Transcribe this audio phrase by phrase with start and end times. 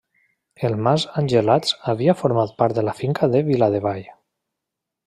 [0.69, 4.05] El mas Angelats havia format part de la finca de Viladevall.